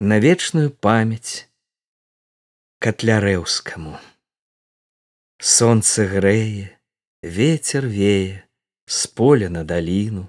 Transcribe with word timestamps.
на 0.00 0.20
вечную 0.20 0.70
памяць 0.70 1.48
катлярэўскаму. 2.84 3.96
Сонце 5.40 6.04
грэе, 6.04 6.76
ветер 7.22 7.86
вее 7.86 8.44
з 8.84 9.06
поля 9.06 9.48
на 9.48 9.64
даліну, 9.64 10.28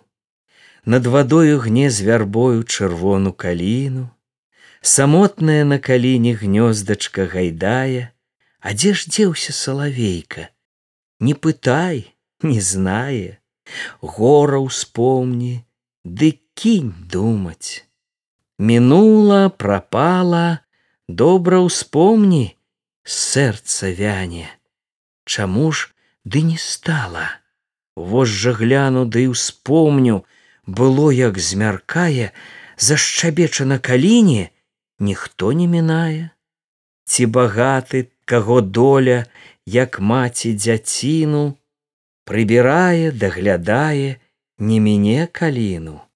над 0.86 1.06
вадою 1.06 1.60
гне 1.60 1.92
з 1.92 2.00
вярбою 2.02 2.64
чырвону 2.64 3.34
каліну, 3.34 4.08
самотная 4.80 5.66
на 5.66 5.80
каліне 5.80 6.40
гнёздачка 6.40 7.28
гайдае, 7.28 8.14
А 8.60 8.74
дзе 8.74 8.94
ж 8.94 9.08
дзеўся 9.08 9.54
салавейка, 9.54 10.50
Не 11.20 11.34
пытай, 11.36 12.16
не 12.42 12.60
знае, 12.62 13.40
гора 14.02 14.60
ўспомні, 14.64 15.64
ды 16.04 16.40
кінь 16.56 16.96
думаць. 17.08 17.87
Мінула, 18.60 19.50
прапала, 19.50 20.66
добра 21.08 21.62
ўспомні, 21.62 22.58
сэрца 23.06 23.94
вяне. 23.94 24.50
Чаму 25.30 25.70
ж 25.70 25.94
ды 26.26 26.42
не 26.42 26.58
стала? 26.58 27.38
Вось 27.94 28.34
жа 28.34 28.58
гляну 28.58 29.06
ды 29.06 29.30
да 29.30 29.38
ўспомню, 29.38 30.26
было 30.66 31.14
як 31.14 31.38
змяркае, 31.38 32.34
зашчабеча 32.82 33.70
на 33.70 33.78
каліне, 33.78 34.50
ніхто 34.98 35.54
не 35.54 35.70
мінае. 35.70 36.34
Ці 37.06 37.30
багаты, 37.30 38.10
каго 38.26 38.62
доля, 38.62 39.30
як 39.70 40.02
маці 40.02 40.58
дзяціну, 40.58 41.62
прыбірае, 42.26 43.14
даглядае, 43.14 44.18
не 44.58 44.82
мяне 44.82 45.30
каліну. 45.30 46.07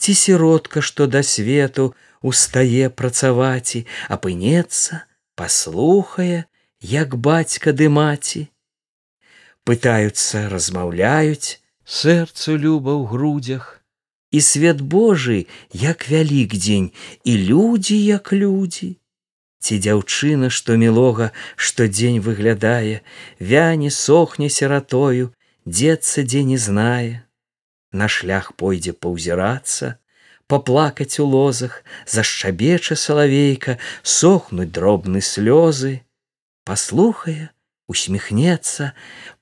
Ці 0.00 0.14
сіротка, 0.14 0.80
што 0.80 1.06
да 1.06 1.20
свету 1.22 1.92
устае 2.24 2.88
працаваці, 2.88 3.84
апынецца, 4.08 5.04
паслухае, 5.36 6.48
як 6.80 7.16
бацька 7.16 7.76
ды 7.76 7.90
маці. 7.92 8.48
Пытаюцца, 9.68 10.48
размаўляюць, 10.48 11.60
сэрцу 11.84 12.56
люба 12.56 12.96
ў 12.96 13.12
грудзях, 13.12 13.84
і 14.32 14.40
свет 14.40 14.80
Божы, 14.80 15.44
як 15.76 16.08
вялік 16.08 16.56
дзень, 16.56 16.90
і 17.24 17.36
людзі, 17.50 18.00
як 18.00 18.32
людзі. 18.32 18.96
Ці 19.60 19.76
дзяўчына, 19.84 20.48
што 20.48 20.80
мілога 20.80 21.32
штодзень 21.56 22.24
выглядае, 22.24 23.04
вяне 23.36 23.90
сохне 23.92 24.48
сиратою, 24.48 25.34
дзецца 25.68 26.24
дзе 26.24 26.40
не 26.44 26.56
знае. 26.56 27.28
На 27.92 28.06
шлях 28.08 28.52
пойдзе 28.54 28.92
паўзірацца, 28.92 29.96
паплакаць 30.46 31.18
у 31.22 31.26
лозах, 31.26 31.82
зашчабеча 32.06 32.94
салавейка, 32.94 33.78
сохнуць 34.02 34.70
дробны 34.70 35.20
слёзы. 35.20 36.02
Паслухае, 36.64 37.50
усміхнецца, 37.88 38.92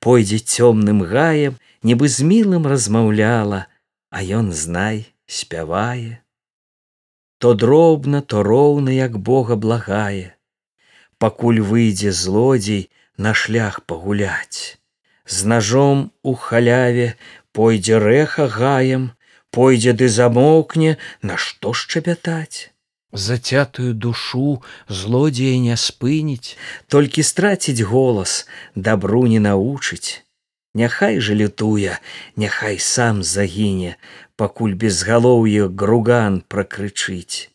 пойдзе 0.01 0.39
цёмным 0.39 1.05
гаем, 1.05 1.61
нібы 1.83 2.09
з 2.09 2.25
мілым 2.25 2.67
размаўляла, 2.67 3.67
а 4.11 4.25
ён 4.25 4.53
знай 4.53 5.05
спявае. 5.27 6.25
То 7.39 7.55
дробна 7.55 8.23
то 8.23 8.43
роўна 8.43 8.91
як 8.91 9.19
бога 9.19 9.57
благае 9.57 10.39
пакуль 11.19 11.61
выйдзе 11.61 12.13
злодзей 12.13 12.91
на 13.17 13.35
шлях 13.35 13.83
пагуляць. 13.83 14.79
З 15.27 15.45
ножом 15.45 16.11
у 16.23 16.35
халяве 16.35 17.15
пойдзе 17.59 17.99
рэха 18.07 18.49
гаем 18.57 19.13
пойдзе 19.51 19.93
ды 20.01 20.09
замоўкне 20.17 20.97
на 21.23 21.37
што 21.45 21.75
шчапятаць 21.83 22.71
зацятую 23.13 23.95
душу 23.95 24.63
злодзея 24.89 25.59
не 25.59 25.77
спыніць. 25.77 26.57
Толькі 26.89 27.23
страціць 27.23 27.83
голас 27.83 28.47
дабру 28.75 29.27
не 29.27 29.41
научыць. 29.41 30.25
Няхай 30.75 31.19
жа 31.21 31.35
лютуе, 31.35 31.99
няхай 32.37 32.79
сам 32.79 33.23
загіне, 33.23 33.97
пакуль 34.37 34.75
безгалоўе 34.75 35.69
груган 35.69 36.43
пракрычыць. 36.47 37.49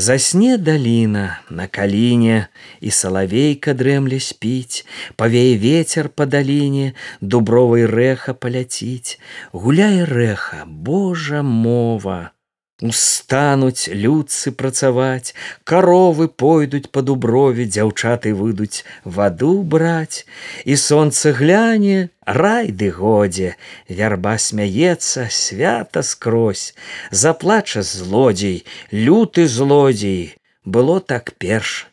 Засне 0.00 0.56
даліна 0.56 1.44
на 1.50 1.66
каліне 1.68 2.48
і 2.80 2.92
салавейка 2.98 3.74
дрэмле 3.76 4.16
спіць, 4.26 4.88
павее 5.20 5.60
ветер 5.60 6.08
па 6.08 6.24
даліне, 6.24 6.96
дубровай 7.20 7.84
рэха 7.84 8.32
паляціць, 8.32 9.20
гуляе 9.52 10.08
рэха, 10.08 10.64
Божа 10.64 11.42
мова. 11.44 12.32
Устануць 12.80 13.92
людцы 13.92 14.50
працаваць, 14.56 15.34
каровы 15.68 16.28
пойдуць 16.42 16.88
па 16.88 17.02
дуброве, 17.04 17.66
дзяўчаты 17.68 18.32
выйдуць 18.32 18.84
ваду 19.04 19.52
браць, 19.74 20.24
і 20.64 20.76
сонца 20.80 21.32
гляне, 21.36 22.08
рай 22.24 22.72
ды 22.72 22.88
годзе, 22.96 23.56
вярба 23.88 24.38
смяецца, 24.40 25.28
свята 25.28 26.00
скрозь, 26.00 26.72
заплача 27.10 27.82
злодзей, 27.82 28.64
люты 28.90 29.46
злодзей, 29.46 30.36
было 30.64 31.00
так 31.00 31.34
перш, 31.36 31.86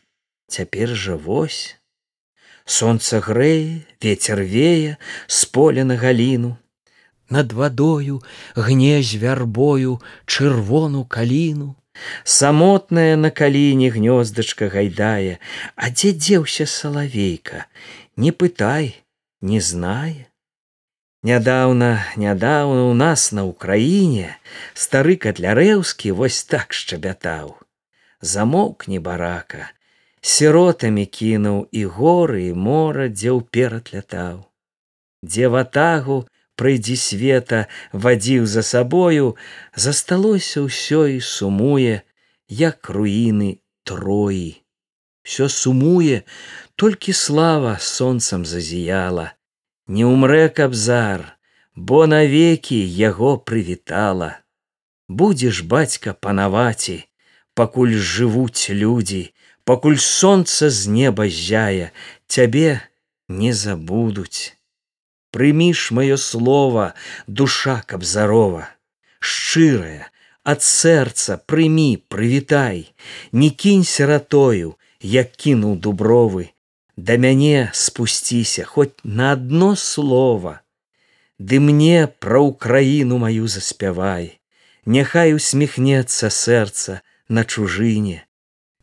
цяпер 0.48 0.96
жа 0.96 1.16
вось. 1.16 1.76
Сонца 2.64 3.20
грэе, 3.20 3.84
ветер 4.00 4.40
вее 4.40 4.96
з 5.26 5.44
поля 5.44 5.84
на 5.84 5.96
галіну, 5.96 6.56
над 7.30 7.52
вадою 7.52 8.22
гнезь 8.56 9.14
вярбою 9.14 10.00
чырвону 10.26 11.04
каліну. 11.04 11.74
Самотная 12.24 13.16
на 13.16 13.30
каліне 13.30 13.90
гнёздачка 13.90 14.70
гайдае 14.70 15.38
а 15.74 15.90
дзе 15.90 16.14
дзеўся 16.14 16.66
салавейка 16.66 17.66
не 18.16 18.30
пытай 18.30 18.94
не 19.40 19.60
знае. 19.60 20.30
Нядаўна 21.22 22.06
нядаўна 22.16 22.86
у 22.86 22.94
нас 22.94 23.32
на 23.32 23.42
ўкраіне 23.50 24.38
стары 24.74 25.18
катлярэўскі 25.18 26.14
вось 26.14 26.44
так 26.46 26.70
шчабятаў. 26.72 27.58
Замоўкне 28.22 29.02
барака 29.02 29.74
сіротамі 30.22 31.06
кінуў 31.06 31.66
і 31.72 31.84
горы 31.98 32.46
і 32.48 32.54
мора 32.54 33.08
дзе 33.08 33.34
ўперад 33.34 33.90
лятаў. 33.94 34.46
Дзе 35.22 35.50
ватагу 35.50 36.26
прыйдзі 36.58 36.96
света 36.98 37.60
вадзіў 37.92 38.46
за 38.50 38.62
сабою 38.66 39.34
засталося 39.86 40.66
ўсё 40.66 41.06
і 41.14 41.18
сумуе 41.22 42.02
як 42.48 42.90
руіны 42.90 43.50
троі. 43.86 44.60
Все 45.22 45.48
сумуе 45.48 46.22
толькі 46.74 47.12
слава 47.12 47.78
сонцам 47.78 48.44
зазіяла. 48.44 49.32
Не 49.86 50.04
умрэ 50.04 50.48
кабзар 50.48 51.24
бо 51.74 52.06
навекі 52.10 52.76
яго 52.76 53.38
прывітала. 53.38 54.42
Будзеш 55.08 55.62
бацька 55.62 56.12
панаваці 56.12 56.98
пакуль 57.54 57.94
жывуць 58.12 58.70
людзі 58.82 59.22
пакуль 59.68 59.98
сонца 60.02 60.70
з 60.70 60.92
неба 60.98 61.28
зяе 61.38 61.90
цябе 62.26 62.80
не 63.40 63.52
забудуць 63.62 64.57
Прыміш 65.30 65.90
маё 65.92 66.16
слово, 66.16 66.92
душа 67.26 67.82
кабзарова, 67.86 68.68
шчырая, 69.20 70.08
ад 70.44 70.64
сэрца 70.64 71.36
прымі, 71.44 72.00
прывітай, 72.08 72.94
не 73.32 73.50
кінь 73.50 73.84
сиратою, 73.84 74.76
як 75.00 75.36
кінуў 75.36 75.76
дубровы, 75.76 76.48
да 76.96 77.20
мяне 77.20 77.70
спусціся 77.74 78.64
хоць 78.64 78.96
на 79.04 79.32
одно 79.32 79.76
слово. 79.76 80.60
Ды 81.38 81.60
мне 81.60 82.08
пра 82.08 82.40
ўкраіну 82.42 83.20
маю 83.22 83.46
заспявай, 83.46 84.38
Няхай 84.88 85.34
усміхнецца 85.36 86.32
сэрца 86.32 87.02
на 87.28 87.44
чужыне, 87.44 88.24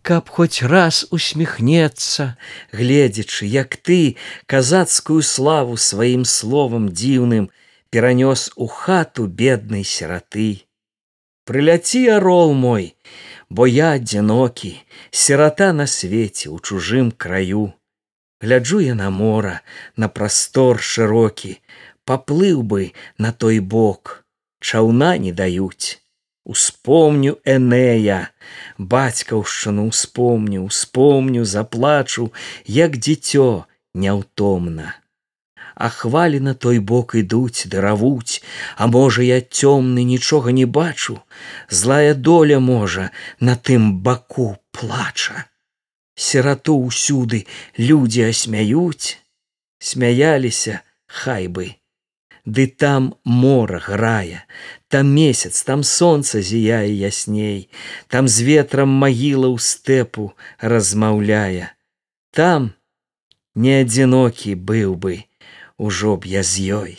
каб 0.06 0.30
хоць 0.30 0.62
раз 0.62 0.98
усміхнецца, 1.16 2.26
гледзячы, 2.72 3.48
як 3.50 3.78
ты 3.88 4.18
казацкую 4.46 5.24
славу 5.26 5.78
сваім 5.82 6.26
словам 6.30 6.92
дзіўным 6.94 7.48
перанёс 7.90 8.52
у 8.56 8.68
хату 8.70 9.26
беднай 9.26 9.88
сіраты. 9.94 10.50
Прыляці 11.50 12.04
арол 12.18 12.54
мой, 12.54 12.94
бо 13.50 13.66
я 13.66 13.90
адзінокі, 13.98 14.72
сірата 15.10 15.74
на 15.74 15.90
свеце 15.90 16.54
у 16.54 16.62
чужым 16.62 17.12
краю. 17.12 17.66
Гляджу 18.42 18.86
я 18.86 18.94
на 18.94 19.10
мора, 19.10 19.58
на 19.98 20.10
прастор 20.10 20.82
шырокі, 20.94 21.58
паплыў 22.06 22.62
бы 22.62 22.94
на 23.18 23.34
той 23.34 23.60
бок, 23.60 24.18
чаўна 24.62 25.18
не 25.18 25.34
даюць 25.34 26.05
успомню 26.46 27.38
энея 27.44 28.20
бацькаўшчыну 28.78 29.88
успомню 29.94 30.62
успомню 30.66 31.46
заплачу 31.46 32.30
як 32.66 33.02
дзіцё 33.02 33.50
няўтомна 33.94 34.94
а 35.76 35.90
хвалі 35.90 36.40
на 36.40 36.54
той 36.54 36.80
бок 36.80 37.16
ідуць 37.16 37.68
даравуць, 37.68 38.42
А 38.78 38.88
можа 38.88 39.22
я 39.24 39.40
цёмны 39.40 40.04
нічога 40.04 40.52
не 40.52 40.66
бачу, 40.66 41.20
злая 41.70 42.14
доля 42.14 42.60
можа 42.60 43.12
на 43.40 43.56
тым 43.56 44.00
баку 44.00 44.58
плача. 44.72 45.46
Серату 46.16 46.80
ўсюды 46.80 47.46
людзі 47.78 48.32
асмяюць, 48.32 49.20
смяяліся 49.80 50.80
хай 51.08 51.48
бы. 51.48 51.76
Ды 52.46 52.68
там 52.68 53.16
мора 53.24 53.80
грае, 53.80 54.46
там 54.88 55.08
месяц, 55.08 55.64
там 55.64 55.82
сонца 55.82 56.42
зіяе 56.42 56.94
ясней, 56.94 57.70
там 58.08 58.28
з 58.28 58.46
ветрам 58.46 58.90
магіла 58.90 59.50
ў 59.50 59.58
стэпу 59.58 60.38
размаўляе. 60.62 61.74
Там 62.30 62.78
не 63.56 63.82
адзінокі 63.82 64.54
быў 64.54 64.94
бы, 64.94 65.26
ужо 65.78 66.18
б 66.22 66.30
я 66.30 66.46
з 66.46 66.70
ёй. 66.70 66.94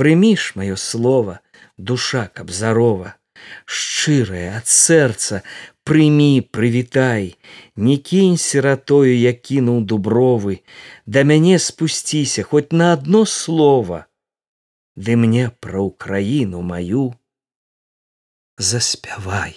Прыміш 0.00 0.56
маё 0.56 0.80
слово, 0.80 1.40
душа 1.76 2.24
кабзарова, 2.32 3.20
шчырая 3.68 4.56
ад 4.56 4.64
сэрца, 4.64 5.44
прымі, 5.84 6.40
прывітай, 6.48 7.36
не 7.76 7.96
кінь 8.00 8.40
сиратою, 8.40 9.12
я 9.12 9.36
кінуў 9.36 9.84
дубровы, 9.84 10.64
да 11.04 11.28
мяне 11.28 11.58
спусціся 11.58 12.42
хоць 12.42 12.72
на 12.72 12.94
одно 12.96 13.26
слово, 13.26 14.06
Ды 15.00 15.16
мне 15.16 15.48
пра 15.64 15.80
ўкраіну 15.88 16.60
маю 16.70 17.04
заспявай. 18.70 19.54